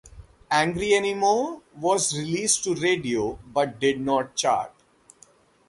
[0.49, 4.73] "Angry Anymore" was released to radio, but did not chart.